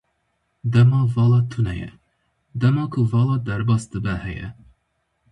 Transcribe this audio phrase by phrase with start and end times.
[0.75, 1.89] Dema vala tune ye,
[2.61, 4.47] dema ku vala derbas dibe heye.